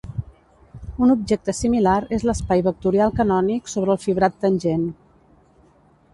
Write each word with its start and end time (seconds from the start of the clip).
Un 1.07 1.13
objecte 1.15 1.55
similar 1.57 1.97
és 2.17 2.25
l'espai 2.29 2.65
vectorial 2.69 3.15
canònic 3.21 3.71
sobre 3.75 3.95
el 3.97 4.03
fibrat 4.09 4.43
tangent. 4.47 4.91